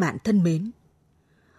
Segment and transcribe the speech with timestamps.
[0.00, 0.70] bạn thân mến,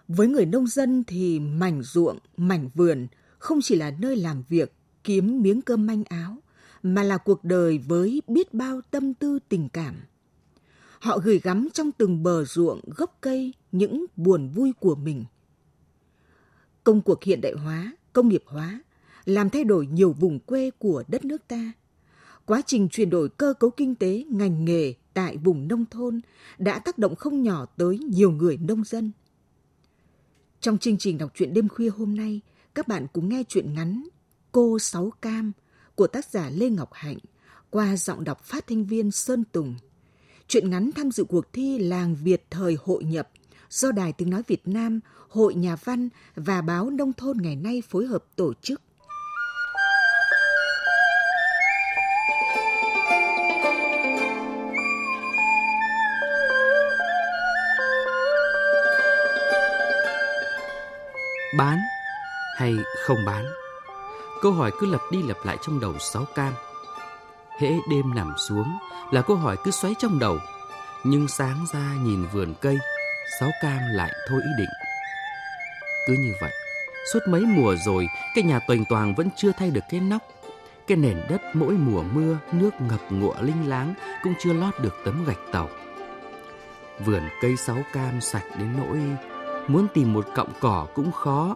[0.07, 3.07] với người nông dân thì mảnh ruộng, mảnh vườn
[3.39, 4.73] không chỉ là nơi làm việc,
[5.03, 6.37] kiếm miếng cơm manh áo,
[6.83, 9.95] mà là cuộc đời với biết bao tâm tư tình cảm.
[10.99, 15.25] Họ gửi gắm trong từng bờ ruộng, gốc cây những buồn vui của mình.
[16.83, 18.81] Công cuộc hiện đại hóa, công nghiệp hóa
[19.25, 21.71] làm thay đổi nhiều vùng quê của đất nước ta.
[22.51, 26.21] Quá trình chuyển đổi cơ cấu kinh tế, ngành nghề tại vùng nông thôn
[26.57, 29.11] đã tác động không nhỏ tới nhiều người nông dân.
[30.61, 32.41] Trong chương trình đọc truyện đêm khuya hôm nay,
[32.75, 34.07] các bạn cùng nghe truyện ngắn
[34.51, 35.51] Cô Sáu Cam
[35.95, 37.17] của tác giả Lê Ngọc Hạnh
[37.69, 39.75] qua giọng đọc phát thanh viên Sơn Tùng.
[40.47, 43.29] Truyện ngắn tham dự cuộc thi Làng Việt thời hội nhập
[43.69, 47.81] do Đài Tiếng Nói Việt Nam, Hội Nhà văn và Báo Nông thôn ngày nay
[47.89, 48.81] phối hợp tổ chức.
[61.57, 61.79] Bán
[62.55, 63.45] hay không bán?
[64.41, 66.53] Câu hỏi cứ lặp đi lặp lại trong đầu Sáu Cam.
[67.59, 68.77] Hễ đêm nằm xuống
[69.11, 70.37] là câu hỏi cứ xoáy trong đầu.
[71.03, 72.79] Nhưng sáng ra nhìn vườn cây,
[73.39, 74.69] Sáu Cam lại thôi ý định.
[76.07, 76.51] Cứ như vậy,
[77.13, 80.21] suốt mấy mùa rồi, cái nhà toành toàng vẫn chưa thay được cái nóc.
[80.87, 84.95] Cái nền đất mỗi mùa mưa, nước ngập ngụa linh láng cũng chưa lót được
[85.05, 85.69] tấm gạch tàu.
[87.05, 88.97] Vườn cây Sáu Cam sạch đến nỗi
[89.67, 91.55] Muốn tìm một cọng cỏ cũng khó.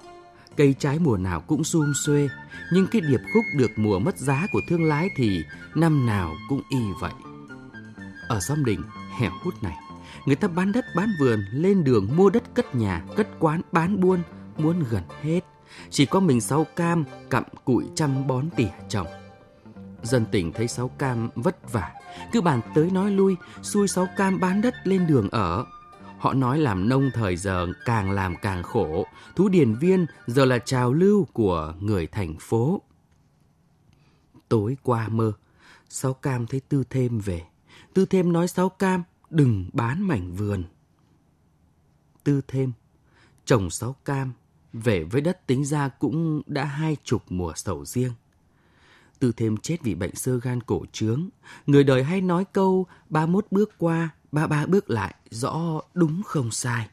[0.57, 2.29] Cây trái mùa nào cũng sum xuê.
[2.71, 5.43] Nhưng cái điệp khúc được mùa mất giá của thương lái thì
[5.75, 7.11] Năm nào cũng y vậy.
[8.27, 8.81] Ở xóm đình
[9.19, 9.75] hẻo hút này,
[10.25, 13.99] Người ta bán đất bán vườn, Lên đường mua đất cất nhà, Cất quán, bán
[13.99, 14.19] buôn,
[14.57, 15.41] Muốn gần hết.
[15.89, 19.07] Chỉ có mình sáu cam Cặm cụi chăm bón tỉa trồng.
[20.03, 21.91] Dân tỉnh thấy sáu cam vất vả,
[22.31, 25.65] Cứ bàn tới nói lui, Xui sáu cam bán đất lên đường ở.
[26.25, 29.05] Họ nói làm nông thời giờ càng làm càng khổ,
[29.35, 32.81] thú điền viên giờ là trào lưu của người thành phố.
[34.49, 35.33] Tối qua mơ,
[35.89, 37.41] Sáu Cam thấy Tư Thêm về.
[37.93, 40.63] Tư Thêm nói Sáu Cam đừng bán mảnh vườn.
[42.23, 42.71] Tư Thêm,
[43.45, 44.33] chồng Sáu Cam,
[44.73, 48.13] về với đất tính ra cũng đã hai chục mùa sầu riêng.
[49.19, 51.29] Tư Thêm chết vì bệnh sơ gan cổ trướng.
[51.67, 56.23] Người đời hay nói câu ba mốt bước qua, ba ba bước lại, rõ đúng
[56.23, 56.87] không sai.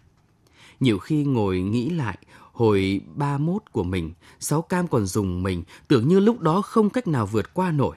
[0.80, 2.18] Nhiều khi ngồi nghĩ lại,
[2.52, 6.90] hồi ba mốt của mình, sáu cam còn dùng mình, tưởng như lúc đó không
[6.90, 7.96] cách nào vượt qua nổi.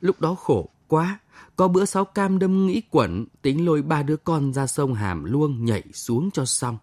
[0.00, 1.18] Lúc đó khổ quá,
[1.56, 5.24] có bữa sáu cam đâm nghĩ quẩn, tính lôi ba đứa con ra sông Hàm
[5.24, 6.78] Luông nhảy xuống cho xong.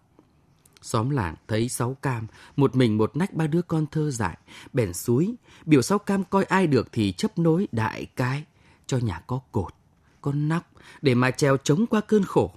[0.82, 2.26] Xóm làng thấy sáu cam,
[2.56, 4.38] một mình một nách ba đứa con thơ dại,
[4.72, 5.34] bèn suối,
[5.66, 8.44] biểu sáu cam coi ai được thì chấp nối đại cái,
[8.86, 9.74] cho nhà có cột,
[10.24, 10.62] con nóc,
[11.02, 12.50] để mà treo chống qua cơn khổ.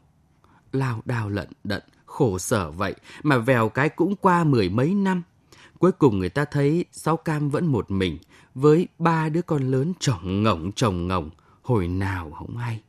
[0.71, 5.23] Lao đào lận đận, khổ sở vậy, mà vèo cái cũng qua mười mấy năm.
[5.79, 8.17] Cuối cùng người ta thấy sáu cam vẫn một mình,
[8.55, 11.29] với ba đứa con lớn trỏng ngổng chồng ngổng
[11.61, 12.81] hồi nào không hay.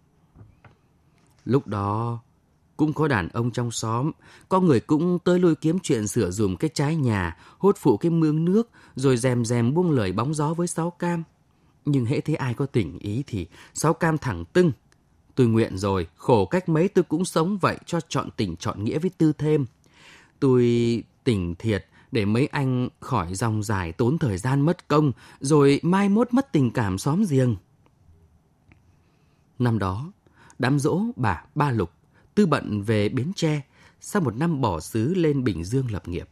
[1.45, 2.19] Lúc đó,
[2.77, 4.11] cũng có đàn ông trong xóm,
[4.49, 8.11] có người cũng tới lui kiếm chuyện sửa dùm cái trái nhà, hốt phụ cái
[8.11, 11.23] mương nước, rồi rèm rèm buông lời bóng gió với sáu cam.
[11.85, 14.73] Nhưng hễ thấy ai có tình ý thì sáu cam thẳng tưng.
[15.35, 18.99] Tôi nguyện rồi, khổ cách mấy tôi cũng sống vậy cho chọn tình chọn nghĩa
[18.99, 19.67] với tư thêm.
[20.41, 25.81] Tôi tình thiệt để mấy anh khỏi dòng dài tốn thời gian mất công, rồi
[25.83, 27.57] mai mốt mất tình cảm xóm riêng.
[29.59, 30.13] Năm đó,
[30.59, 31.91] đám dỗ bà Ba Lục
[32.39, 33.63] Tư bận về Bến Tre,
[34.01, 36.29] sau một năm bỏ xứ lên Bình Dương lập nghiệp.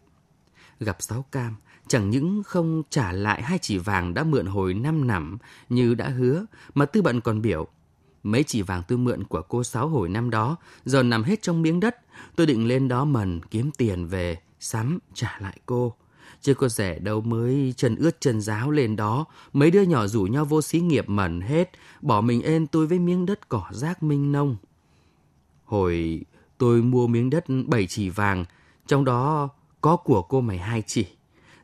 [0.81, 1.57] Gặp Sáu Cam,
[1.89, 5.39] chẳng những không trả lại hai chỉ vàng đã mượn hồi năm nằm
[5.69, 7.67] như đã hứa, mà Tư bận còn biểu.
[8.23, 11.63] Mấy chỉ vàng tôi mượn của cô Sáu hồi năm đó, giờ nằm hết trong
[11.63, 11.97] miếng đất.
[12.37, 15.95] Tôi định lên đó mần kiếm tiền về, sắm trả lại cô.
[16.41, 19.25] Chứ có rẻ đâu mới chân ướt chân giáo lên đó.
[19.53, 21.71] Mấy đứa nhỏ rủ nhau vô xí nghiệp mẩn hết.
[22.03, 24.57] Bỏ mình ên tôi với miếng đất cỏ rác minh nông.
[25.65, 26.21] Hồi
[26.59, 28.45] tôi mua miếng đất bảy chỉ vàng.
[28.87, 29.49] Trong đó
[29.81, 31.07] có của cô mày hai chỉ.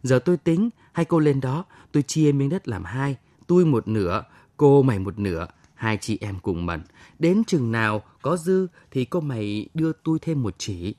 [0.02, 3.16] Giờ tôi tính, hai cô lên đó, tôi chia miếng đất làm hai.
[3.46, 4.25] Tôi một nửa,
[4.56, 5.46] cô mày một nửa.
[5.75, 6.82] Hai chị em cùng mẩn.
[7.19, 10.94] Đến chừng nào có dư thì cô mày đưa tôi thêm một chỉ.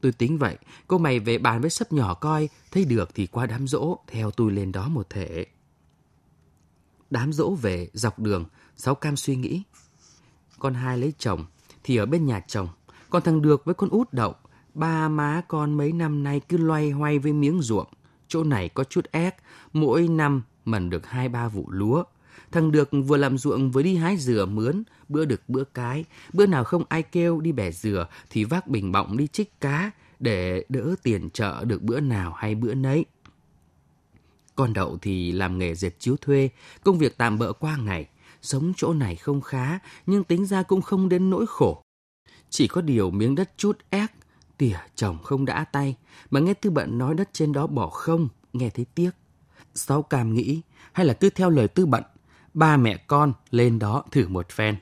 [0.00, 0.56] Tôi tính vậy,
[0.86, 4.30] cô mày về bàn với sấp nhỏ coi, thấy được thì qua đám rỗ theo
[4.30, 5.46] tôi lên đó một thể.
[7.10, 8.44] Đám rỗ về, dọc đường,
[8.76, 9.62] Sáu Cam suy nghĩ.
[10.58, 11.46] Con hai lấy chồng,
[11.84, 12.68] thì ở bên nhà chồng.
[13.10, 14.34] Còn thằng Được với con út đậu,
[14.74, 17.88] ba má con mấy năm nay cứ loay hoay với miếng ruộng.
[18.32, 19.36] Chỗ này có chút ép,
[19.72, 22.04] mỗi năm mần được hai ba vụ lúa.
[22.52, 26.46] Thằng Được vừa làm ruộng vừa đi hái dừa mướn, bữa được bữa cái, bữa
[26.46, 30.64] nào không ai kêu đi bẻ dừa thì vác bình bọng đi trích cá để
[30.68, 33.04] đỡ tiền chợ được bữa nào hay bữa nấy.
[34.54, 36.48] Con đậu thì làm nghề dệt chiếu thuê,
[36.84, 38.08] công việc tạm bỡ qua ngày,
[38.42, 41.82] sống chỗ này không khá nhưng tính ra cũng không đến nỗi khổ.
[42.50, 44.10] Chỉ có điều miếng đất chút ép,
[44.58, 45.96] tỉa chồng không đã tay,
[46.30, 49.10] mà nghe tư bận nói đất trên đó bỏ không, nghe thấy tiếc.
[49.74, 50.60] Sáu cam nghĩ,
[50.92, 52.02] hay là cứ theo lời tư bận,
[52.54, 54.76] ba mẹ con lên đó thử một phen.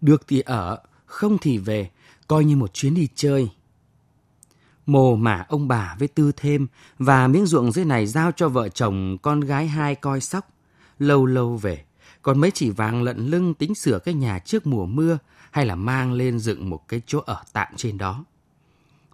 [0.00, 1.90] Được thì ở, không thì về,
[2.28, 3.50] coi như một chuyến đi chơi.
[4.86, 6.66] Mồ mà ông bà với tư thêm
[6.98, 10.48] và miếng ruộng dưới này giao cho vợ chồng con gái hai coi sóc.
[10.98, 11.84] Lâu lâu về,
[12.22, 15.18] còn mấy chỉ vàng lận lưng tính sửa cái nhà trước mùa mưa
[15.50, 18.24] hay là mang lên dựng một cái chỗ ở tạm trên đó.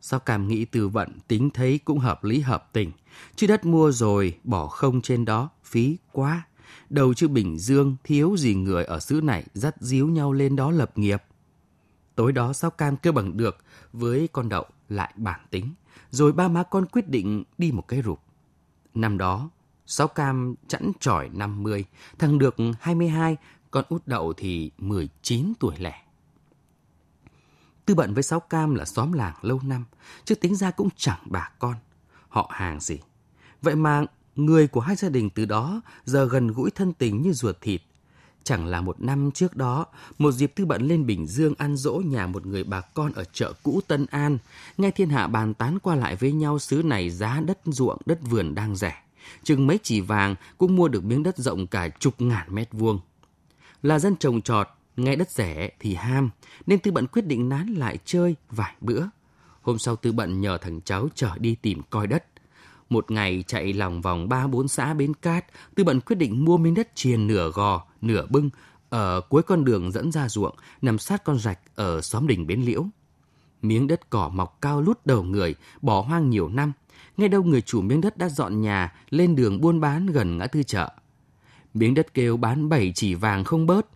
[0.05, 2.93] Sao cảm nghĩ từ vận tính thấy cũng hợp lý hợp tình,
[3.37, 6.43] chứ đất mua rồi bỏ không trên đó phí quá
[6.91, 10.71] đầu chứ Bình Dương thiếu gì người ở xứ này dắt díu nhau lên đó
[10.71, 11.23] lập nghiệp.
[12.15, 13.57] Tối đó sao cam kêu bằng được
[13.93, 15.75] với con đậu lại bản tính,
[16.11, 18.21] rồi ba má con quyết định đi một cái rụp.
[18.95, 19.51] Năm đó,
[19.87, 21.85] Sáu Cam chẵn trỏi 50,
[22.19, 23.37] thằng được 22,
[23.71, 26.02] con út đậu thì 19 tuổi lẻ.
[27.87, 29.85] Tư bận với Sáu Cam là xóm làng lâu năm,
[30.25, 31.75] chứ tính ra cũng chẳng bà con,
[32.29, 32.99] họ hàng gì.
[33.63, 34.05] Vậy mà
[34.37, 37.83] Người của hai gia đình từ đó giờ gần gũi thân tình như ruột thịt.
[38.45, 39.87] Chẳng là một năm trước đó,
[40.19, 43.25] một dịp tư bận lên Bình Dương ăn dỗ nhà một người bà con ở
[43.25, 44.39] chợ cũ Tân An,
[44.79, 48.19] nghe thiên hạ bàn tán qua lại với nhau xứ này giá đất ruộng, đất
[48.23, 49.03] vườn đang rẻ.
[49.43, 53.01] Chừng mấy chỉ vàng cũng mua được miếng đất rộng cả chục ngàn mét vuông.
[53.83, 56.31] Là dân trồng trọt, nghe đất rẻ thì ham,
[56.67, 59.05] nên tư bận quyết định nán lại chơi vài bữa.
[59.63, 62.25] Hôm sau tư bận nhờ thằng cháu chở đi tìm coi đất.
[62.91, 66.57] Một ngày chạy lòng vòng ba bốn xã Bến Cát, Tư Bận quyết định mua
[66.57, 68.51] miếng đất triền nửa gò, nửa bưng
[68.89, 72.63] ở cuối con đường dẫn ra ruộng, nằm sát con rạch ở xóm đình Bến
[72.63, 72.87] Liễu.
[73.63, 76.73] Miếng đất cỏ mọc cao lút đầu người, bỏ hoang nhiều năm.
[77.17, 80.47] Ngay đâu người chủ miếng đất đã dọn nhà lên đường buôn bán gần ngã
[80.47, 80.93] tư chợ.
[81.75, 83.87] Miếng đất kêu bán bảy chỉ vàng không bớt.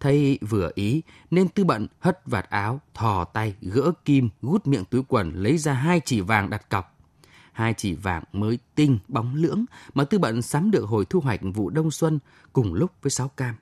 [0.00, 4.84] Thấy vừa ý nên tư bận hất vạt áo, thò tay, gỡ kim, gút miệng
[4.84, 7.00] túi quần lấy ra hai chỉ vàng đặt cọc
[7.60, 9.64] hai chỉ vàng mới tinh, bóng lưỡng
[9.94, 12.18] mà Tư Bận sắm được hồi thu hoạch vụ đông xuân
[12.52, 13.54] cùng lúc với sáu cam.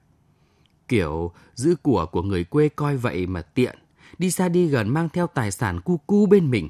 [0.88, 3.78] Kiểu giữ của của người quê coi vậy mà tiện,
[4.18, 6.68] đi xa đi gần mang theo tài sản cu cu bên mình.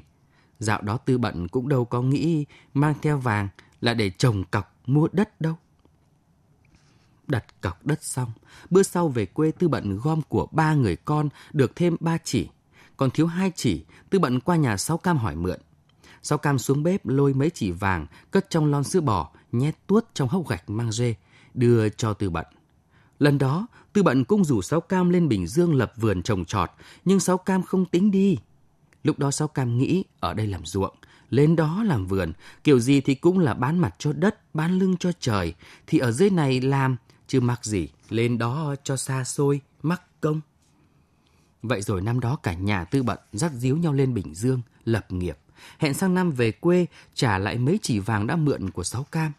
[0.59, 3.47] Dạo đó Tư Bận cũng đâu có nghĩ mang theo vàng
[3.81, 5.55] là để trồng cọc mua đất đâu.
[7.29, 8.31] Đặt cọc đất xong,
[8.69, 12.47] bữa sau về quê Tư Bận gom của ba người con được thêm ba chỉ.
[12.97, 15.59] Còn thiếu hai chỉ, Tư Bận qua nhà sáu cam hỏi mượn.
[16.21, 20.05] Sáu cam xuống bếp lôi mấy chỉ vàng, cất trong lon sữa bò, nhét tuốt
[20.13, 21.15] trong hốc gạch mang rê,
[21.53, 22.45] đưa cho Tư Bận.
[23.19, 26.69] Lần đó, Tư Bận cũng rủ Sáu Cam lên Bình Dương lập vườn trồng trọt,
[27.05, 28.37] nhưng Sáu Cam không tính đi.
[29.03, 30.95] Lúc đó Sáu Cam nghĩ ở đây làm ruộng,
[31.29, 34.97] lên đó làm vườn, kiểu gì thì cũng là bán mặt cho đất, bán lưng
[34.97, 35.53] cho trời,
[35.87, 36.97] thì ở dưới này làm,
[37.29, 40.41] chứ mặc gì, lên đó cho xa xôi, mắc công.
[41.61, 45.05] Vậy rồi năm đó cả nhà Tư Bận dắt díu nhau lên Bình Dương, lập
[45.09, 45.37] nghiệp
[45.77, 49.31] hẹn sang năm về quê trả lại mấy chỉ vàng đã mượn của sáu cam.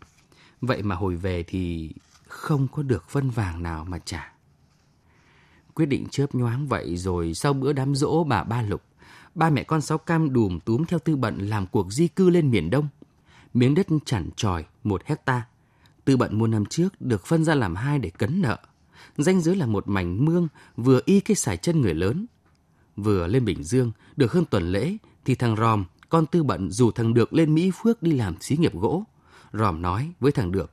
[0.60, 1.92] Vậy mà hồi về thì
[2.26, 4.32] không có được phân vàng nào mà trả.
[5.74, 8.82] Quyết định chớp nhoáng vậy rồi sau bữa đám rỗ bà Ba Lục,
[9.34, 12.50] ba mẹ con sáu cam đùm túm theo tư bận làm cuộc di cư lên
[12.50, 12.88] miền Đông.
[13.54, 15.42] Miếng đất chản tròi một hecta.
[16.04, 18.58] Tư bận mua năm trước được phân ra làm hai để cấn nợ.
[19.16, 22.26] Danh giới là một mảnh mương vừa y cái sải chân người lớn.
[22.96, 26.90] Vừa lên Bình Dương, được hơn tuần lễ, thì thằng Ròm con Tư Bận dù
[26.90, 29.04] thằng Được lên Mỹ Phước đi làm xí nghiệp gỗ.
[29.52, 30.72] Ròm nói với thằng Được,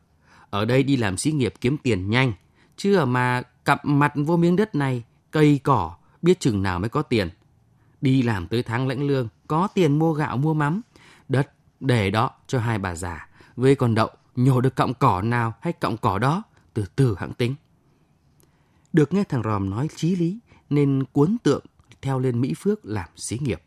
[0.49, 2.33] ở đây đi làm xí nghiệp kiếm tiền nhanh,
[2.77, 7.01] chứ mà cặp mặt vô miếng đất này, cây cỏ, biết chừng nào mới có
[7.01, 7.29] tiền.
[8.01, 10.81] Đi làm tới tháng lãnh lương, có tiền mua gạo mua mắm,
[11.29, 15.53] đất để đó cho hai bà già, với con đậu nhổ được cọng cỏ nào
[15.61, 17.55] hay cọng cỏ đó, từ từ hãng tính.
[18.93, 20.39] Được nghe thằng Ròm nói chí lý
[20.69, 21.65] nên cuốn tượng
[22.01, 23.61] theo lên Mỹ Phước làm xí nghiệp.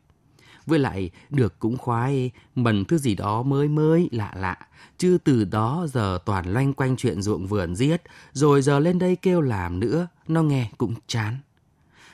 [0.67, 4.57] Với lại được cũng khoái mần thứ gì đó mới mới lạ lạ,
[4.99, 9.17] chứ từ đó giờ toàn loanh quanh chuyện ruộng vườn giết, rồi giờ lên đây
[9.17, 11.37] kêu làm nữa, nó nghe cũng chán.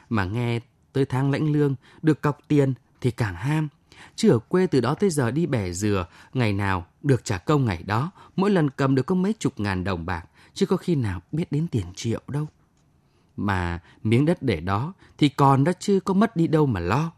[0.08, 0.60] Mà nghe
[0.92, 3.68] tới tháng lãnh lương, được cọc tiền thì càng ham.
[4.16, 7.64] Chứ ở quê từ đó tới giờ đi bẻ dừa, ngày nào được trả công
[7.64, 10.24] ngày đó, mỗi lần cầm được có mấy chục ngàn đồng bạc,
[10.54, 12.48] chứ có khi nào biết đến tiền triệu đâu.
[13.36, 17.12] Mà miếng đất để đó thì còn đó chứ có mất đi đâu mà lo.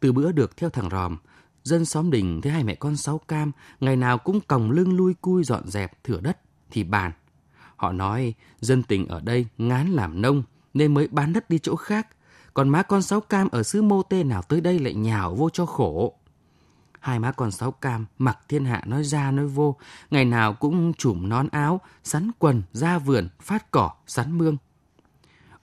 [0.00, 1.16] Từ bữa được theo thằng Ròm,
[1.64, 5.14] dân xóm đình thấy hai mẹ con sáu cam ngày nào cũng còng lưng lui
[5.14, 6.38] cui dọn dẹp thửa đất
[6.70, 7.12] thì bàn.
[7.76, 10.42] Họ nói dân tình ở đây ngán làm nông
[10.74, 12.08] nên mới bán đất đi chỗ khác.
[12.56, 15.50] Còn má con sáu cam ở xứ mô tê nào tới đây lại nhào vô
[15.50, 16.14] cho khổ.
[17.00, 19.76] Hai má con sáu cam mặc thiên hạ nói ra nói vô,
[20.10, 24.56] ngày nào cũng chùm nón áo, sắn quần, ra vườn, phát cỏ, sắn mương.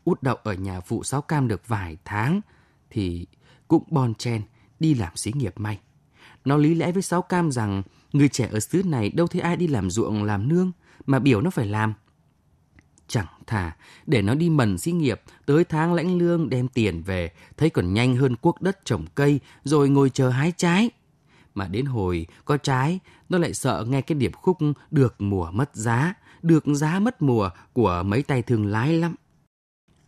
[0.04, 2.42] Út đậu ở nhà phụ sáu cam được vài tháng
[2.90, 3.28] thì
[3.68, 4.42] cũng bon chen
[4.80, 5.80] đi làm xí nghiệp may.
[6.46, 7.84] Nó lý lẽ với sáu cam rằng
[8.14, 10.72] người trẻ ở xứ này đâu thấy ai đi làm ruộng làm nương
[11.06, 11.94] mà biểu nó phải làm.
[13.14, 17.32] Chẳng thà để nó đi mần xí nghiệp tới tháng lãnh lương đem tiền về
[17.58, 20.90] thấy còn nhanh hơn cuốc đất trồng cây rồi ngồi chờ hái trái.
[21.54, 24.58] Mà đến hồi có trái nó lại sợ nghe cái điệp khúc
[24.92, 29.16] được mùa mất giá, được giá mất mùa của mấy tay thương lái lắm.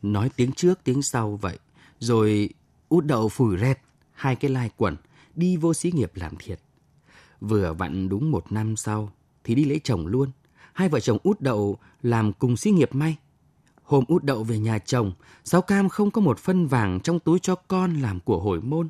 [0.02, 1.60] Nói tiếng trước tiếng sau vậy,
[2.00, 2.50] rồi
[2.90, 3.80] út đậu phủi rẹt
[4.12, 4.96] hai cái lai quần,
[5.36, 6.60] đi vô xí nghiệp làm thiệt.
[7.42, 9.12] Vừa vặn đúng một năm sau,
[9.44, 10.32] thì đi lấy chồng luôn.
[10.76, 13.18] Hai vợ chồng út đậu làm cùng xí nghiệp may.
[13.84, 15.14] Hôm út đậu về nhà chồng,
[15.44, 18.90] sáu cam không có một phân vàng trong túi cho con làm của hồi môn.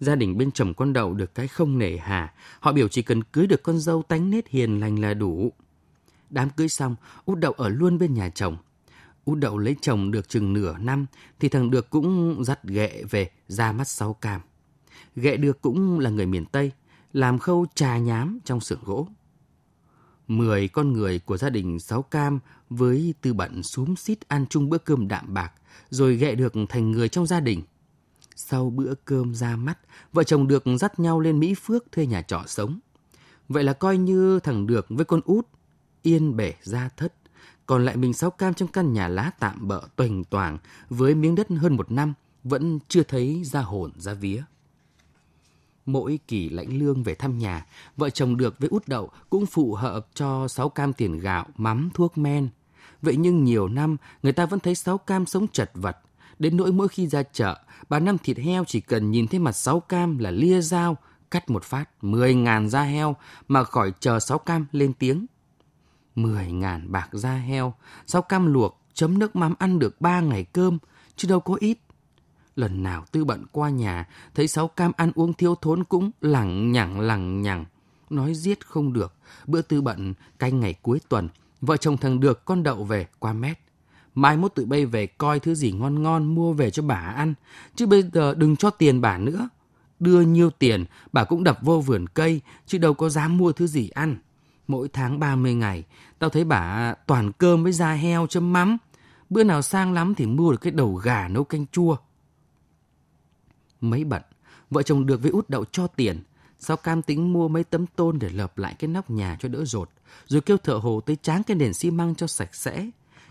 [0.00, 3.22] Gia đình bên chồng con đậu được cái không nể hà, họ biểu chỉ cần
[3.22, 5.52] cưới được con dâu tánh nết hiền lành là đủ.
[6.30, 8.56] Đám cưới xong, út đậu ở luôn bên nhà chồng.
[9.24, 11.06] Út đậu lấy chồng được chừng nửa năm
[11.40, 14.40] thì thằng được cũng dắt ghệ về ra mắt sáu cam.
[15.16, 16.72] Ghệ được cũng là người miền Tây,
[17.12, 19.08] làm khâu trà nhám trong xưởng gỗ.
[20.28, 22.38] Mười con người của gia đình sáu cam
[22.70, 25.52] với tư bận xúm xít ăn chung bữa cơm đạm bạc,
[25.90, 27.62] rồi ghẹ được thành người trong gia đình.
[28.36, 29.78] Sau bữa cơm ra mắt,
[30.12, 32.78] vợ chồng được dắt nhau lên Mỹ Phước thuê nhà trọ sống.
[33.48, 35.46] Vậy là coi như thằng Được với con út,
[36.02, 37.14] yên bể ra thất,
[37.66, 40.58] còn lại mình sáu cam trong căn nhà lá tạm bợ toành toảng
[40.90, 42.14] với miếng đất hơn một năm,
[42.44, 44.42] vẫn chưa thấy ra hồn ra vía.
[45.86, 47.66] Mỗi kỳ lãnh lương về thăm nhà,
[47.96, 51.90] vợ chồng được với út đậu cũng phụ hợp cho sáu cam tiền gạo, mắm,
[51.94, 52.48] thuốc men.
[53.02, 55.96] Vậy nhưng nhiều năm, người ta vẫn thấy sáu cam sống chật vật.
[56.38, 59.52] Đến nỗi mỗi khi ra chợ, bà năm thịt heo chỉ cần nhìn thấy mặt
[59.52, 60.96] sáu cam là lia dao,
[61.30, 63.16] cắt một phát mười ngàn da heo
[63.48, 65.26] mà khỏi chờ sáu cam lên tiếng.
[66.14, 67.74] Mười ngàn bạc da heo,
[68.06, 70.78] sáu cam luộc, chấm nước mắm ăn được ba ngày cơm,
[71.16, 71.78] chứ đâu có ít.
[72.56, 76.72] Lần nào tư bận qua nhà, thấy sáu cam ăn uống thiếu thốn cũng lẳng
[76.72, 77.64] nhẳng lẳng nhẳng.
[78.10, 79.14] Nói giết không được,
[79.46, 81.28] bữa tư bận canh ngày cuối tuần,
[81.60, 83.58] vợ chồng thằng được con đậu về qua mét.
[84.14, 87.34] Mai mốt tụi bay về coi thứ gì ngon ngon mua về cho bà ăn,
[87.74, 89.48] chứ bây giờ đừng cho tiền bà nữa.
[90.00, 93.66] Đưa nhiêu tiền, bà cũng đập vô vườn cây, chứ đâu có dám mua thứ
[93.66, 94.16] gì ăn.
[94.68, 95.84] Mỗi tháng 30 ngày,
[96.18, 98.76] tao thấy bà toàn cơm với da heo chấm mắm.
[99.30, 101.96] Bữa nào sang lắm thì mua được cái đầu gà nấu canh chua.
[103.80, 104.22] Mấy bận,
[104.70, 106.22] vợ chồng được với út đậu cho tiền.
[106.58, 109.64] Sao cam tính mua mấy tấm tôn để lợp lại cái nóc nhà cho đỡ
[109.64, 109.90] rột,
[110.26, 112.90] rồi kêu thợ hồ tới tráng cái nền xi măng cho sạch sẽ.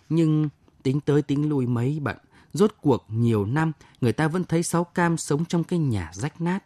[0.09, 0.49] Nhưng
[0.83, 2.17] tính tới tính lui mấy bận,
[2.53, 3.71] rốt cuộc nhiều năm
[4.01, 6.63] người ta vẫn thấy sáu cam sống trong cái nhà rách nát.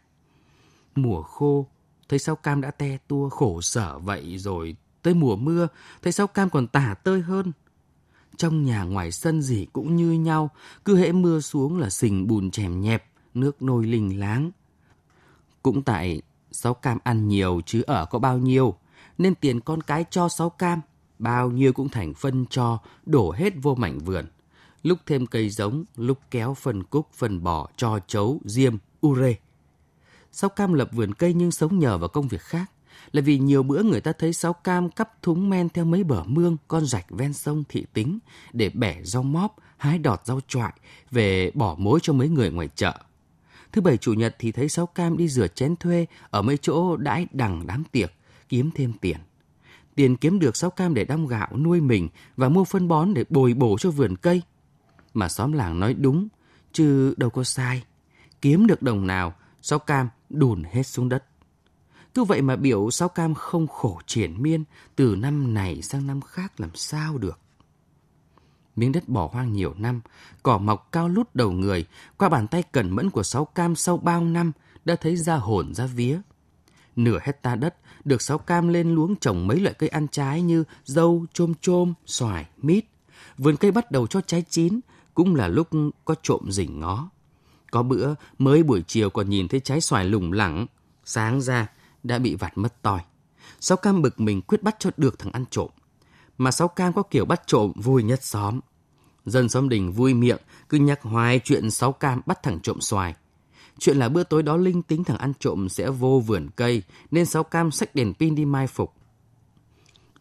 [0.94, 1.66] Mùa khô,
[2.08, 4.76] thấy sáu cam đã te tua khổ sở vậy rồi.
[5.02, 5.68] Tới mùa mưa,
[6.02, 7.52] thấy sáu cam còn tả tơi hơn.
[8.36, 10.50] Trong nhà ngoài sân gì cũng như nhau,
[10.84, 14.50] cứ hễ mưa xuống là sình bùn chèm nhẹp, nước nôi lình láng.
[15.62, 18.74] Cũng tại sáu cam ăn nhiều chứ ở có bao nhiêu,
[19.18, 20.80] nên tiền con cái cho sáu cam,
[21.18, 24.26] bao nhiêu cũng thành phân cho, đổ hết vô mảnh vườn.
[24.82, 29.34] Lúc thêm cây giống, lúc kéo phần cúc, phần bò, cho chấu, diêm, ure.
[30.32, 32.70] Sáu cam lập vườn cây nhưng sống nhờ vào công việc khác
[33.12, 36.24] là vì nhiều bữa người ta thấy sáu cam cắp thúng men theo mấy bờ
[36.24, 38.18] mương, con rạch ven sông thị tính
[38.52, 40.72] để bẻ rau móp, hái đọt rau choại
[41.10, 42.94] về bỏ mối cho mấy người ngoài chợ.
[43.72, 46.96] Thứ bảy chủ nhật thì thấy sáu cam đi rửa chén thuê ở mấy chỗ
[46.96, 48.12] đãi đằng đám tiệc,
[48.48, 49.16] kiếm thêm tiền.
[49.94, 53.24] Tiền kiếm được sáu cam để đong gạo nuôi mình và mua phân bón để
[53.28, 54.42] bồi bổ cho vườn cây.
[55.14, 56.28] Mà xóm làng nói đúng,
[56.72, 57.84] chứ đâu có sai.
[58.42, 61.24] Kiếm được đồng nào, sáu cam đùn hết xuống đất.
[62.14, 64.64] Cứ vậy mà biểu sáu cam không khổ triển miên
[64.96, 67.39] từ năm này sang năm khác làm sao được.
[68.80, 70.00] Miếng đất bỏ hoang nhiều năm,
[70.42, 71.84] cỏ mọc cao lút đầu người,
[72.16, 74.52] qua bàn tay cẩn mẫn của sáu cam sau bao năm
[74.84, 76.20] đã thấy ra hồn ra vía.
[76.96, 80.64] Nửa hecta đất được sáu cam lên luống trồng mấy loại cây ăn trái như
[80.84, 82.84] dâu, chôm chôm, xoài, mít.
[83.38, 84.80] Vườn cây bắt đầu cho trái chín,
[85.14, 85.68] cũng là lúc
[86.04, 87.10] có trộm rỉnh ngó.
[87.70, 90.66] Có bữa mới buổi chiều còn nhìn thấy trái xoài lủng lẳng,
[91.04, 91.66] sáng ra
[92.02, 93.00] đã bị vặt mất tòi.
[93.60, 95.70] Sáu cam bực mình quyết bắt cho được thằng ăn trộm.
[96.38, 98.60] Mà sáu cam có kiểu bắt trộm vui nhất xóm.
[99.26, 103.14] Dân xóm đình vui miệng, cứ nhắc hoài chuyện sáu cam bắt thằng trộm xoài.
[103.78, 107.26] Chuyện là bữa tối đó linh tính thằng ăn trộm sẽ vô vườn cây, nên
[107.26, 108.94] sáu cam xách đèn pin đi mai phục.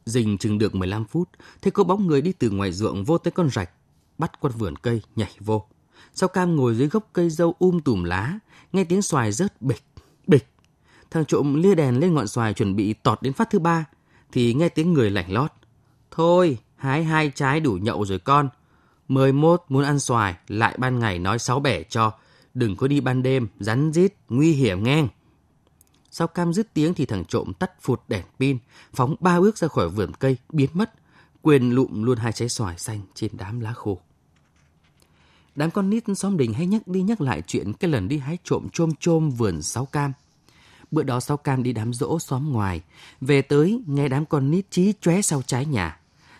[0.06, 1.30] Dình chừng được 15 phút,
[1.62, 3.70] thấy có bóng người đi từ ngoài ruộng vô tới con rạch,
[4.18, 5.66] bắt con vườn cây, nhảy vô.
[6.14, 8.40] Sáu cam ngồi dưới gốc cây dâu um tùm lá,
[8.74, 9.84] nghe tiếng xoài rớt bịch,
[10.28, 10.48] bịch.
[11.12, 13.86] Thằng trộm lia đèn lên ngọn xoài chuẩn bị tọt đến phát thứ ba,
[14.32, 15.52] thì nghe tiếng người lảnh lót.
[16.12, 18.50] Thôi, hái hai trái đủ nhậu rồi con.
[19.10, 22.12] Mười mốt muốn ăn xoài, lại ban ngày nói sáu bẻ cho.
[22.54, 25.04] Đừng có đi ban đêm, rắn rít, nguy hiểm nghe.
[26.12, 28.58] Sau cam dứt tiếng thì thằng trộm tắt phụt đèn pin,
[28.94, 30.94] phóng ba bước ra khỏi vườn cây, biến mất,
[31.42, 34.00] quên lụm luôn hai trái xoài xanh trên đám lá khô.
[35.56, 38.38] Đám con nít xóm đình hay nhắc đi nhắc lại chuyện cái lần đi hái
[38.44, 40.14] trộm chôm chôm vườn sáu cam.
[40.92, 42.82] Bữa đó sáu cam đi đám dỗ xóm ngoài,
[43.22, 46.00] về tới nghe đám con nít chí chóe sau trái nhà.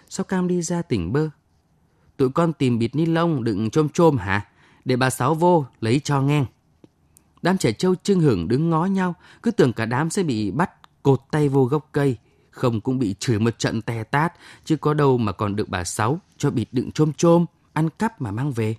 [0.10, 1.30] Sáu cam đi ra tỉnh bơ.
[2.20, 4.46] Tụi con tìm bịt ni lông đựng chôm chôm hả?
[4.86, 6.46] Để bà Sáu vô lấy cho nghe.
[7.42, 10.72] Đám trẻ trâu trưng hưởng đứng ngó nhau, cứ tưởng cả đám sẽ bị bắt
[11.04, 12.18] cột tay vô gốc cây.
[12.52, 14.34] Không cũng bị chửi một trận tè tát,
[14.66, 18.22] chứ có đâu mà còn được bà Sáu cho bịt đựng chôm chôm, ăn cắp
[18.22, 18.76] mà mang về.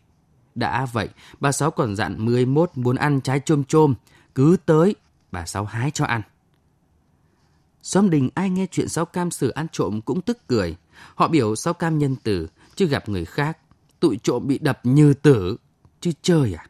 [0.55, 1.09] Đã vậy,
[1.41, 3.95] bà Sáu còn dặn 11 muốn ăn trái chôm chôm,
[4.35, 4.95] cứ tới,
[5.33, 6.23] bà Sáu hái cho ăn.
[7.83, 10.77] Xóm đình ai nghe chuyện Sáu Cam xử ăn trộm cũng tức cười.
[11.15, 12.49] Họ biểu Sáu Cam nhân tử,
[12.81, 13.59] chứ gặp người khác,
[14.01, 15.57] tụi trộm bị đập như tử,
[16.01, 16.67] chứ chơi à?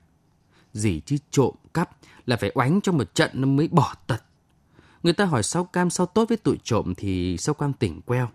[0.72, 1.90] Gì chứ trộm cắp
[2.26, 4.22] là phải oánh trong một trận nó mới bỏ tật.
[5.02, 8.28] Người ta hỏi Sáu Cam sao tốt với tụi trộm thì Sáu Cam tỉnh queo.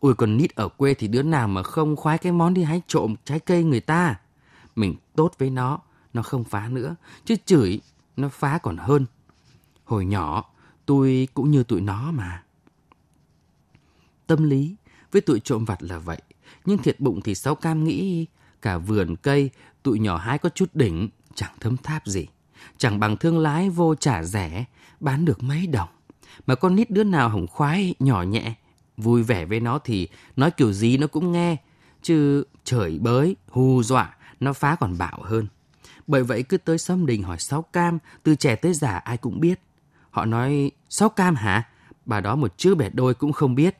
[0.00, 2.82] Ui còn nít ở quê thì đứa nào mà không khoái cái món đi hái
[2.86, 4.20] trộm trái cây người ta.
[4.76, 5.78] Mình tốt với nó,
[6.12, 6.96] nó không phá nữa.
[7.24, 7.80] Chứ chửi,
[8.16, 9.06] nó phá còn hơn.
[9.84, 10.52] Hồi nhỏ,
[10.86, 12.42] tôi cũng như tụi nó mà.
[14.26, 14.76] Tâm lý
[15.12, 16.18] với tụi trộm vặt là vậy.
[16.64, 18.26] Nhưng thiệt bụng thì Sáu Cam nghĩ
[18.62, 19.50] cả vườn cây,
[19.82, 22.26] tụi nhỏ hái có chút đỉnh, chẳng thấm tháp gì.
[22.78, 24.64] Chẳng bằng thương lái vô trả rẻ,
[25.00, 25.88] bán được mấy đồng.
[26.46, 28.54] Mà con nít đứa nào hổng khoái, nhỏ nhẹ,
[28.96, 31.56] vui vẻ với nó thì nói kiểu gì nó cũng nghe.
[32.02, 35.46] Chứ trời bới, hù dọa, nó phá còn bạo hơn.
[36.06, 39.40] Bởi vậy cứ tới xóm đình hỏi Sáu Cam, từ trẻ tới già ai cũng
[39.40, 39.60] biết.
[40.10, 41.68] Họ nói, Sáu Cam hả?
[42.06, 43.76] Bà đó một chữ bẻ đôi cũng không biết.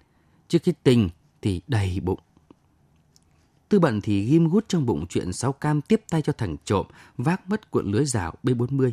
[0.49, 1.09] Chứ cái tình
[1.43, 2.21] thì đầy bụng.
[3.69, 6.87] Tư bận thì ghim gút trong bụng chuyện Sáu Cam tiếp tay cho thằng trộm
[7.17, 8.93] vác mất cuộn lưới rào B40.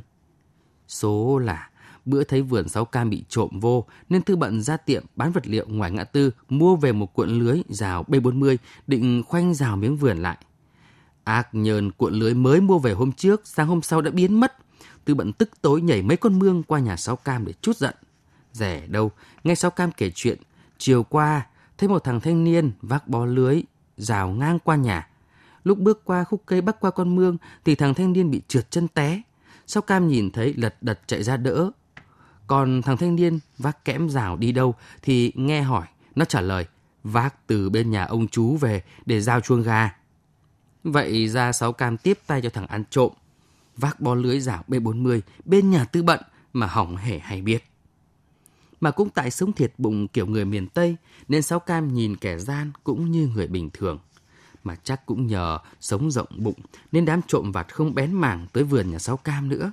[0.88, 1.70] Số là
[2.06, 5.48] bữa thấy vườn Sáu Cam bị trộm vô nên Tư bận ra tiệm bán vật
[5.48, 8.58] liệu ngoài ngã tư mua về một cuộn lưới rào B40
[8.88, 10.38] định khoanh rào miếng vườn lại.
[11.24, 14.56] Ác nhờn cuộn lưới mới mua về hôm trước, sáng hôm sau đã biến mất.
[15.06, 17.96] Tư bận tức tối nhảy mấy con mương qua nhà Sáu Cam để chút giận.
[18.54, 19.12] Rẻ đâu,
[19.44, 20.40] nghe Sáu Cam kể chuyện,
[20.78, 21.46] chiều qua
[21.80, 23.64] thấy một thằng thanh niên vác bó lưới,
[23.98, 25.08] rào ngang qua nhà.
[25.64, 28.72] Lúc bước qua khúc cây bắc qua con mương thì thằng thanh niên bị trượt
[28.72, 29.22] chân té.
[29.68, 31.72] Sáu Cam nhìn thấy lật đật chạy ra đỡ.
[32.48, 36.66] Còn thằng thanh niên vác kẽm rào đi đâu thì nghe hỏi, nó trả lời,
[37.04, 39.96] vác từ bên nhà ông chú về để giao chuông gà.
[40.84, 43.12] Vậy ra sáu cam tiếp tay cho thằng ăn trộm,
[43.78, 46.20] vác bó lưới rào B40 bên nhà tư bận
[46.54, 47.69] mà hỏng hề hay biết.
[48.82, 50.96] Mà cũng tại sống thiệt bụng kiểu người miền Tây
[51.28, 54.00] nên sáu cam nhìn kẻ gian cũng như người bình thường.
[54.64, 56.60] Mà chắc cũng nhờ sống rộng bụng
[56.92, 59.72] nên đám trộm vặt không bén mảng tới vườn nhà sáu cam nữa.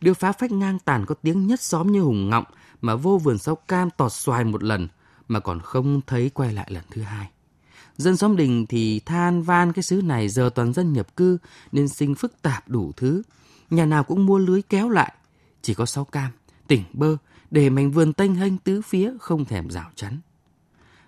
[0.00, 2.44] Điều phá phách ngang tàn có tiếng nhất xóm như hùng ngọng
[2.80, 4.88] mà vô vườn sáu cam tọt xoài một lần
[5.28, 7.30] mà còn không thấy quay lại lần thứ hai.
[7.96, 11.38] Dân xóm đình thì than van cái xứ này giờ toàn dân nhập cư
[11.72, 13.22] nên sinh phức tạp đủ thứ.
[13.70, 15.12] Nhà nào cũng mua lưới kéo lại.
[15.62, 16.30] Chỉ có sáu cam,
[16.66, 17.16] tỉnh bơ,
[17.50, 20.18] để mảnh vườn tênh hênh tứ phía không thèm rào chắn.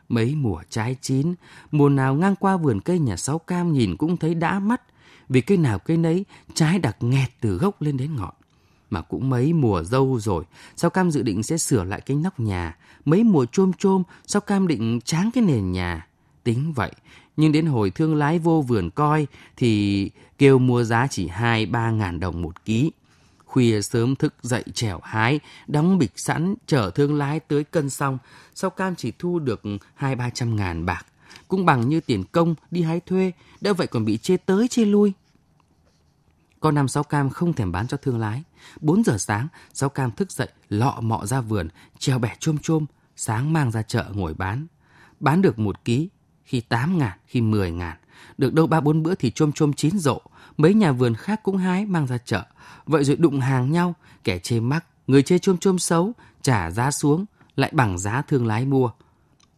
[0.09, 1.35] Mấy mùa trái chín,
[1.71, 4.83] mùa nào ngang qua vườn cây nhà sáu cam nhìn cũng thấy đã mắt,
[5.29, 6.25] vì cây nào cây nấy
[6.55, 8.35] trái đặc nghẹt từ gốc lên đến ngọn.
[8.91, 10.45] Mà cũng mấy mùa dâu rồi,
[10.77, 12.77] sáu cam dự định sẽ sửa lại cái nóc nhà.
[13.05, 16.07] Mấy mùa chôm chôm, sáu cam định tráng cái nền nhà
[16.45, 16.93] tính vậy.
[17.37, 22.21] Nhưng đến hồi thương lái vô vườn coi thì kêu mua giá chỉ 2-3 ngàn
[22.21, 22.93] đồng một ký
[23.59, 28.19] khuya sớm thức dậy trèo hái, đóng bịch sẵn, chở thương lái tới cân xong.
[28.55, 29.63] Sau cam chỉ thu được
[29.95, 31.07] hai ba trăm ngàn bạc.
[31.49, 34.85] Cũng bằng như tiền công đi hái thuê, đâu vậy còn bị chê tới chê
[34.85, 35.13] lui.
[36.61, 38.43] Con năm sáu cam không thèm bán cho thương lái.
[38.81, 41.69] 4 giờ sáng, sáu cam thức dậy, lọ mọ ra vườn,
[41.99, 44.67] treo bẻ chôm chôm, sáng mang ra chợ ngồi bán.
[45.21, 46.09] Bán được một ký,
[46.45, 47.97] khi 8 ngàn, khi 10 ngàn.
[48.39, 50.21] Được đâu ba bốn bữa thì chôm chôm chín rộ,
[50.57, 52.43] mấy nhà vườn khác cũng hái mang ra chợ.
[52.87, 56.91] Vậy rồi đụng hàng nhau, kẻ chê mắc, người chê chôm chôm xấu, trả giá
[56.91, 57.25] xuống,
[57.57, 58.91] lại bằng giá thương lái mua.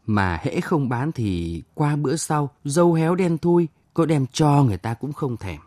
[0.06, 4.62] Mà hễ không bán thì qua bữa sau, dâu héo đen thui, có đem cho
[4.62, 5.60] người ta cũng không thèm.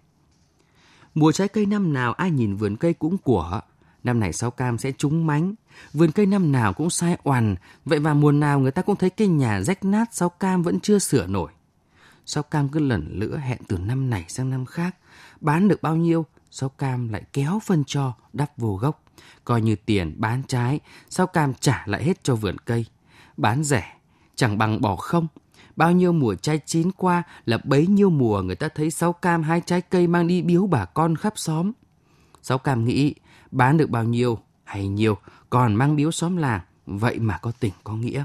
[1.16, 3.62] Mùa trái cây năm nào ai nhìn vườn cây cũng của.
[4.04, 5.54] Năm này sau cam sẽ trúng mánh.
[5.94, 7.56] Vườn cây năm nào cũng sai oằn.
[7.86, 10.80] Vậy mà mùa nào người ta cũng thấy cây nhà rách nát sau cam vẫn
[10.80, 11.52] chưa sửa nổi.
[12.26, 14.96] Sao cam cứ lần lữa hẹn từ năm này sang năm khác.
[15.42, 19.04] Bán được bao nhiêu, sao cam lại kéo phân cho đắp vô gốc.
[19.46, 22.86] Coi như tiền bán trái, sao cam trả lại hết cho vườn cây.
[23.38, 23.96] Bán rẻ,
[24.36, 25.28] chẳng bằng bỏ không
[25.76, 29.44] Bao nhiêu mùa trái chín qua là bấy nhiêu mùa người ta thấy sáu cam
[29.44, 31.72] hai trái cây mang đi biếu bà con khắp xóm.
[32.42, 33.16] Sáu cam nghĩ
[33.52, 35.18] bán được bao nhiêu hay nhiều
[35.50, 38.24] còn mang biếu xóm làng, vậy mà có tình có nghĩa.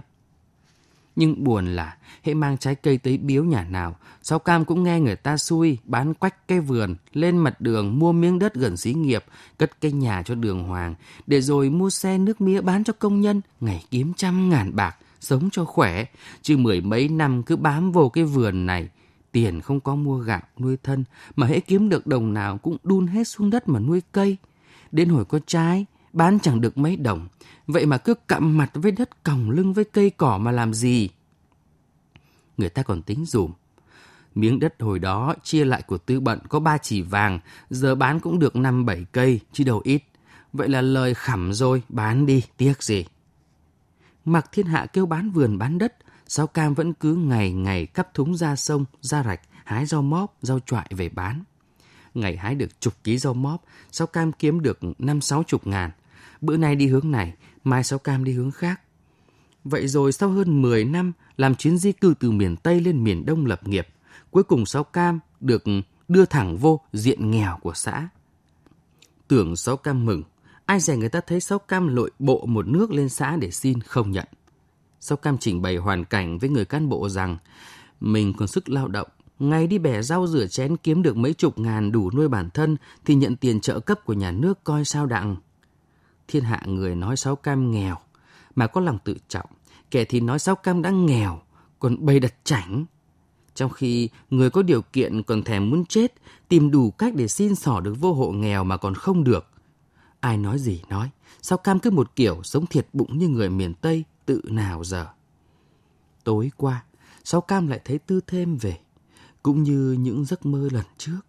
[1.18, 5.00] Nhưng buồn là hệ mang trái cây tới biếu nhà nào, sau cam cũng nghe
[5.00, 8.94] người ta xui bán quách cây vườn, lên mặt đường mua miếng đất gần xí
[8.94, 9.24] nghiệp,
[9.58, 10.94] cất cây nhà cho đường hoàng,
[11.26, 14.96] để rồi mua xe nước mía bán cho công nhân, ngày kiếm trăm ngàn bạc,
[15.20, 16.04] sống cho khỏe,
[16.42, 18.88] chứ mười mấy năm cứ bám vô cái vườn này,
[19.32, 21.04] tiền không có mua gạo nuôi thân,
[21.36, 24.36] mà hễ kiếm được đồng nào cũng đun hết xuống đất mà nuôi cây.
[24.92, 25.86] Đến hồi có trái,
[26.18, 27.28] bán chẳng được mấy đồng,
[27.66, 31.08] vậy mà cứ cặm mặt với đất còng lưng với cây cỏ mà làm gì?
[32.56, 33.52] Người ta còn tính dùm.
[34.34, 38.20] Miếng đất hồi đó chia lại của tư bận có ba chỉ vàng, giờ bán
[38.20, 40.02] cũng được năm bảy cây, chứ đầu ít.
[40.52, 43.04] Vậy là lời khẩm rồi, bán đi, tiếc gì.
[44.24, 48.14] Mặc thiên hạ kêu bán vườn bán đất, sao cam vẫn cứ ngày ngày cắp
[48.14, 51.44] thúng ra sông, ra rạch, hái rau móp, rau trọi về bán.
[52.14, 55.90] Ngày hái được chục ký rau móp, sáu cam kiếm được năm sáu chục ngàn.
[56.40, 58.80] Bữa nay đi hướng này, mai sáu cam đi hướng khác.
[59.64, 63.26] Vậy rồi sau hơn 10 năm làm chuyến di cư từ miền Tây lên miền
[63.26, 63.88] Đông lập nghiệp,
[64.30, 65.64] cuối cùng sáu cam được
[66.08, 68.08] đưa thẳng vô diện nghèo của xã.
[69.28, 70.22] Tưởng sáu cam mừng,
[70.68, 73.80] Ai dè người ta thấy Sáu Cam lội bộ một nước lên xã để xin
[73.80, 74.26] không nhận.
[75.00, 77.36] Sáu Cam trình bày hoàn cảnh với người cán bộ rằng
[78.00, 81.58] mình còn sức lao động, ngày đi bẻ rau rửa chén kiếm được mấy chục
[81.58, 85.06] ngàn đủ nuôi bản thân thì nhận tiền trợ cấp của nhà nước coi sao
[85.06, 85.36] đặng.
[86.28, 87.96] Thiên hạ người nói Sáu Cam nghèo,
[88.54, 89.50] mà có lòng tự trọng,
[89.90, 91.40] kẻ thì nói Sáu Cam đã nghèo,
[91.78, 92.84] còn bày đặt chảnh.
[93.54, 96.14] Trong khi người có điều kiện còn thèm muốn chết,
[96.48, 99.46] tìm đủ cách để xin xỏ được vô hộ nghèo mà còn không được,
[100.20, 101.10] Ai nói gì nói,
[101.42, 105.06] sao cam cứ một kiểu sống thiệt bụng như người miền Tây tự nào giờ.
[106.24, 106.84] Tối qua,
[107.24, 108.78] sao cam lại thấy Tư Thêm về,
[109.42, 111.20] cũng như những giấc mơ lần trước.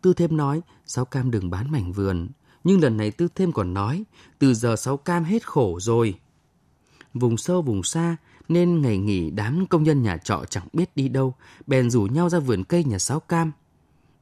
[0.00, 2.28] Tư Thêm nói, sao cam đừng bán mảnh vườn,
[2.66, 4.04] nhưng lần này Tư Thêm còn nói,
[4.38, 6.14] từ giờ sáu cam hết khổ rồi.
[7.14, 8.16] Vùng sâu vùng xa,
[8.48, 11.34] nên ngày nghỉ đám công nhân nhà trọ chẳng biết đi đâu,
[11.66, 13.52] bèn rủ nhau ra vườn cây nhà sáu cam.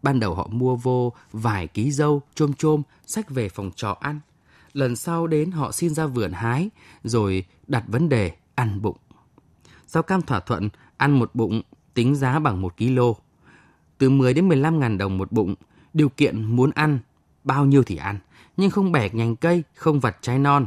[0.03, 4.21] Ban đầu họ mua vô vài ký dâu, chôm chôm, sách về phòng trọ ăn.
[4.73, 6.71] Lần sau đến họ xin ra vườn hái,
[7.05, 8.97] rồi đặt vấn đề ăn bụng.
[9.87, 11.63] sáu cam thỏa thuận ăn một bụng
[11.95, 12.99] tính giá bằng một kg.
[13.99, 15.55] Từ 10 đến 15 ngàn đồng một bụng,
[15.95, 16.99] điều kiện muốn ăn,
[17.45, 18.19] bao nhiêu thì ăn,
[18.57, 20.67] nhưng không bẻ nhành cây, không vặt trái non.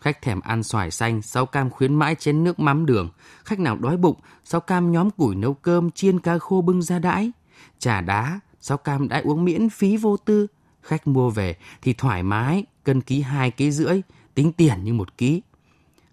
[0.00, 3.10] Khách thèm ăn xoài xanh, sáu cam khuyến mãi chén nước mắm đường.
[3.44, 6.98] Khách nào đói bụng, sáu cam nhóm củi nấu cơm, chiên cá khô bưng ra
[6.98, 7.32] đãi.
[7.78, 10.46] Trà đá, sáu cam đã uống miễn phí vô tư.
[10.82, 14.00] Khách mua về thì thoải mái, cân ký hai ký rưỡi,
[14.34, 15.42] tính tiền như một ký.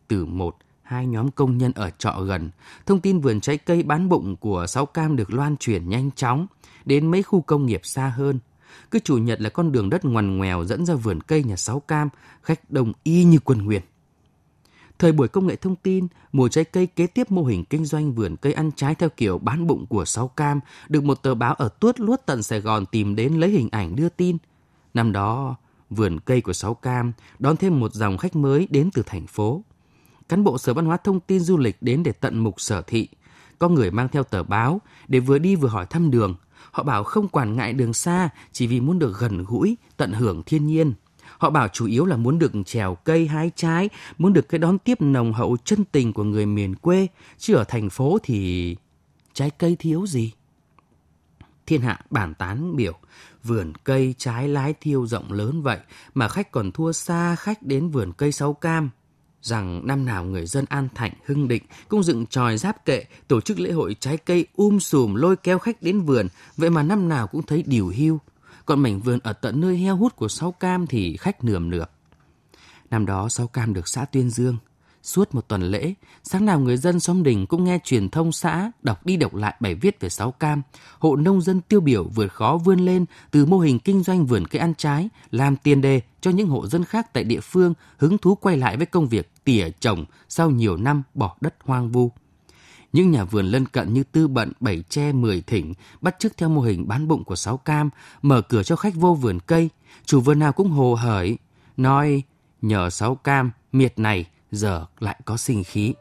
[0.08, 2.52] Từ một, hai nhóm công nhân ở trọ gần,
[2.86, 6.48] thông tin vườn trái cây bán bụng của sáu cam được loan truyền nhanh chóng
[6.86, 8.40] đến mấy khu công nghiệp xa hơn.
[8.92, 11.80] Cứ chủ nhật là con đường đất ngoằn ngoèo dẫn ra vườn cây nhà sáu
[11.80, 12.10] cam,
[12.44, 13.82] khách đông y như quân nguyên.
[15.00, 18.14] Thời buổi công nghệ thông tin, mùa trái cây kế tiếp mô hình kinh doanh
[18.14, 21.54] vườn cây ăn trái theo kiểu bán bụng của Sáu Cam được một tờ báo
[21.54, 24.38] ở tuốt luốt tận Sài Gòn tìm đến lấy hình ảnh đưa tin.
[24.94, 25.56] Năm đó,
[25.90, 29.64] vườn cây của Sáu Cam đón thêm một dòng khách mới đến từ thành phố.
[30.30, 33.08] Cán bộ Sở Văn hóa Thông tin Du lịch đến để tận mục sở thị.
[33.60, 36.36] Có người mang theo tờ báo để vừa đi vừa hỏi thăm đường.
[36.78, 40.44] Họ bảo không quản ngại đường xa chỉ vì muốn được gần gũi, tận hưởng
[40.44, 40.94] thiên nhiên.
[41.38, 44.80] Họ bảo chủ yếu là muốn được trèo cây hái trái, muốn được cái đón
[44.80, 48.76] tiếp nồng hậu chân tình của người miền quê, chứ ở thành phố thì
[49.34, 50.32] trái cây thiếu gì.
[51.66, 52.94] thiên hạ bản tán biểu,
[53.44, 55.80] vườn cây trái lái thiêu rộng lớn vậy
[56.14, 58.90] mà khách còn thua xa khách đến vườn cây sáu cam.
[59.42, 63.42] Rằng năm nào người dân An Thạnh, Hưng Định cũng dựng tròi giáp kệ, tổ
[63.42, 67.10] chức lễ hội trái cây um sùm lôi kéo khách đến vườn, vậy mà năm
[67.10, 68.20] nào cũng thấy điều hưu.
[68.66, 71.92] Còn mảnh vườn ở tận nơi heo hút của sáu cam thì khách nườm nượp.
[72.90, 74.58] Năm đó sáu cam được xã Tuyên Dương,
[75.04, 78.72] Suốt một tuần lễ, sáng nào người dân xóm đình cũng nghe truyền thông xã
[78.82, 80.62] đọc đi đọc lại bài viết về sáu cam.
[81.00, 84.48] Hộ nông dân tiêu biểu vượt khó vươn lên từ mô hình kinh doanh vườn
[84.48, 88.18] cây ăn trái, làm tiền đề cho những hộ dân khác tại địa phương hứng
[88.18, 92.12] thú quay lại với công việc tỉa trồng sau nhiều năm bỏ đất hoang vu.
[92.94, 96.50] Những nhà vườn lân cận như Tư Bận, Bảy Tre, Mười Thỉnh bắt chước theo
[96.50, 97.90] mô hình bán bụng của Sáu Cam,
[98.22, 99.70] mở cửa cho khách vô vườn cây.
[100.06, 101.38] Chủ vườn nào cũng hồ hởi,
[101.78, 102.24] nói
[102.62, 105.94] nhờ Sáu Cam, miệt này giờ lại có sinh khí.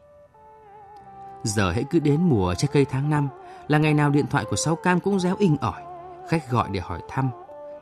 [1.42, 3.28] Giờ hãy cứ đến mùa trái cây tháng năm
[3.68, 5.82] là ngày nào điện thoại của Sáu Cam cũng réo inh ỏi.
[6.28, 7.30] Khách gọi để hỏi thăm.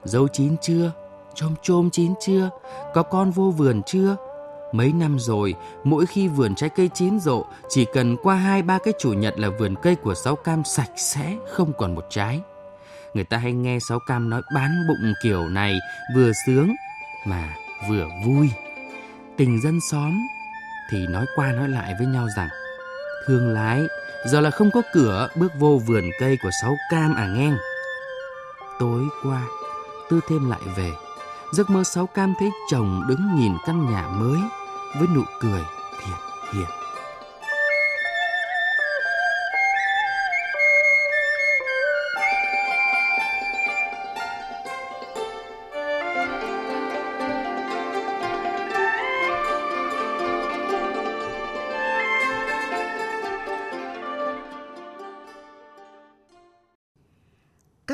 [0.04, 0.92] Dâu chín chưa?
[1.34, 2.50] Chôm chôm chín chưa?
[2.94, 4.16] Có con vô vườn chưa?
[4.72, 8.78] Mấy năm rồi, mỗi khi vườn trái cây chín rộ, chỉ cần qua hai ba
[8.78, 12.40] cái chủ nhật là vườn cây của Sáu Cam sạch sẽ, không còn một trái.
[13.14, 15.78] Người ta hay nghe Sáu Cam nói bán bụng kiểu này
[16.16, 16.74] vừa sướng
[17.26, 17.54] mà
[17.88, 18.50] vừa vui.
[19.36, 20.12] Tình dân xóm
[20.90, 22.48] thì nói qua nói lại với nhau rằng
[23.26, 23.82] Thương lái,
[24.26, 27.52] giờ là không có cửa bước vô vườn cây của sáu cam à nghe
[28.78, 29.42] Tối qua,
[30.10, 30.92] Tư thêm lại về,
[31.52, 34.38] giấc mơ sáu cam thấy chồng đứng nhìn căn nhà mới
[34.98, 35.62] với nụ cười
[36.00, 36.18] thiệt
[36.54, 36.83] hiền.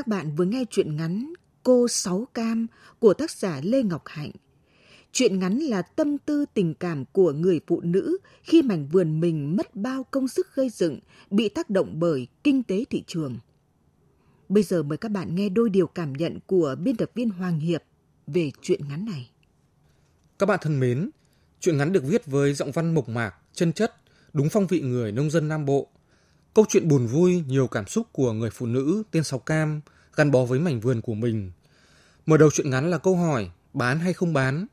[0.00, 1.32] Các bạn vừa nghe chuyện ngắn
[1.62, 2.66] Cô Sáu Cam
[2.98, 4.30] của tác giả Lê Ngọc Hạnh.
[5.12, 9.56] Chuyện ngắn là tâm tư tình cảm của người phụ nữ khi mảnh vườn mình
[9.56, 10.98] mất bao công sức gây dựng,
[11.30, 13.38] bị tác động bởi kinh tế thị trường.
[14.48, 17.58] Bây giờ mời các bạn nghe đôi điều cảm nhận của biên tập viên Hoàng
[17.58, 17.82] Hiệp
[18.26, 19.30] về chuyện ngắn này.
[20.38, 21.10] Các bạn thân mến,
[21.60, 23.94] chuyện ngắn được viết với giọng văn mộc mạc, chân chất,
[24.32, 25.88] đúng phong vị người nông dân Nam Bộ–
[26.54, 29.80] Câu chuyện buồn vui, nhiều cảm xúc của người phụ nữ tên Sáu Cam
[30.16, 31.52] gắn bó với mảnh vườn của mình.
[32.26, 34.66] Mở đầu chuyện ngắn là câu hỏi bán hay không bán.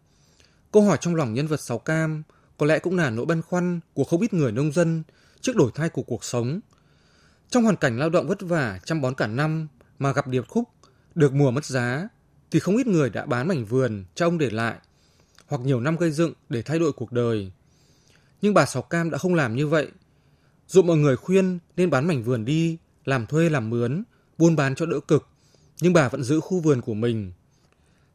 [0.72, 2.24] Câu hỏi trong lòng nhân vật Sáu Cam
[2.58, 5.04] có lẽ cũng là nỗi băn khoăn của không ít người nông dân
[5.42, 6.60] trước đổi thay của cuộc sống.
[7.50, 9.68] Trong hoàn cảnh lao động vất vả chăm bón cả năm
[10.00, 10.70] mà gặp điệp khúc,
[11.16, 12.08] được mùa mất giá,
[12.52, 14.76] thì không ít người đã bán mảnh vườn cho ông để lại,
[15.48, 17.52] hoặc nhiều năm gây dựng để thay đổi cuộc đời.
[18.42, 19.92] Nhưng bà Sáu Cam đã không làm như vậy
[20.68, 24.04] Dụ mọi người khuyên nên bán mảnh vườn đi, làm thuê làm mướn,
[24.38, 25.28] buôn bán cho đỡ cực,
[25.82, 27.32] nhưng bà vẫn giữ khu vườn của mình.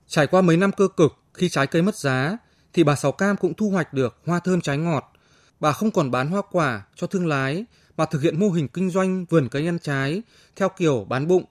[0.06, 2.36] Trải qua mấy năm cơ cực khi trái cây mất giá,
[2.72, 5.12] thì bà Sáu Cam cũng thu hoạch được hoa thơm trái ngọt.
[5.60, 7.64] Bà không còn bán hoa quả cho thương lái,
[7.96, 10.22] mà thực hiện mô hình kinh doanh vườn cây ăn trái
[10.56, 11.44] theo kiểu bán bụng.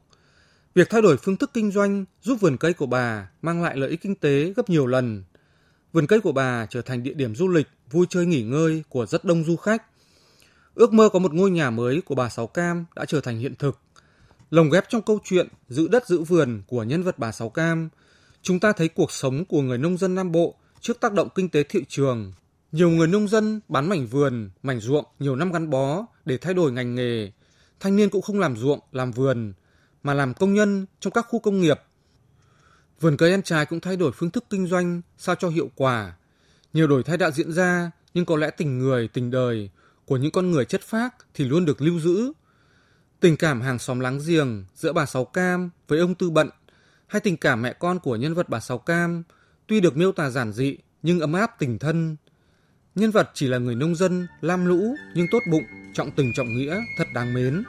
[0.76, 3.90] Việc thay đổi phương thức kinh doanh giúp vườn cây của bà mang lại lợi
[3.90, 5.24] ích kinh tế gấp nhiều lần.
[5.94, 9.06] Vườn cây của bà trở thành địa điểm du lịch, vui chơi nghỉ ngơi của
[9.06, 9.84] rất đông du khách.
[10.76, 13.56] Ước mơ có một ngôi nhà mới của bà Sáu Cam đã trở thành hiện
[13.56, 13.80] thực.
[14.50, 17.90] Lồng ghép trong câu chuyện giữ đất giữ vườn của nhân vật bà Sáu Cam,
[18.42, 21.50] chúng ta thấy cuộc sống của người nông dân Nam Bộ trước tác động kinh
[21.50, 22.34] tế thị trường.
[22.72, 26.54] Nhiều người nông dân bán mảnh vườn, mảnh ruộng nhiều năm gắn bó để thay
[26.54, 27.32] đổi ngành nghề.
[27.80, 29.54] Thanh niên cũng không làm ruộng, làm vườn,
[30.04, 31.80] mà làm công nhân trong các khu công nghiệp.
[33.00, 36.14] Vườn cây ăn trái cũng thay đổi phương thức kinh doanh sao cho hiệu quả.
[36.74, 39.70] Nhiều đổi thay đã diễn ra, nhưng có lẽ tình người, tình đời
[40.06, 42.32] của những con người chất phác thì luôn được lưu giữ.
[43.20, 46.50] Tình cảm hàng xóm láng giềng giữa bà Sáu Cam với ông Tư Bận
[47.08, 49.24] hay tình cảm mẹ con của nhân vật bà Sáu Cam
[49.68, 52.16] tuy được miêu tả giản dị nhưng ấm áp tình thân.
[52.96, 56.54] Nhân vật chỉ là người nông dân, lam lũ nhưng tốt bụng, trọng tình trọng
[56.54, 57.64] nghĩa, thật đáng mến.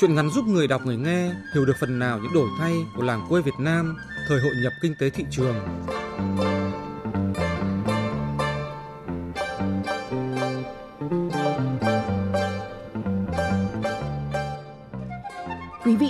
[0.00, 3.02] Chuyện ngắn giúp người đọc người nghe hiểu được phần nào những đổi thay của
[3.02, 3.96] làng quê Việt Nam
[4.28, 5.56] thời hội nhập kinh tế thị trường.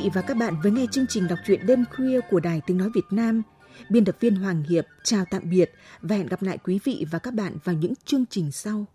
[0.09, 2.77] Vị và các bạn vừa nghe chương trình đọc truyện đêm khuya của Đài Tiếng
[2.77, 3.43] Nói Việt Nam.
[3.89, 7.19] Biên tập viên Hoàng Hiệp chào tạm biệt và hẹn gặp lại quý vị và
[7.19, 8.87] các bạn vào những chương trình sau.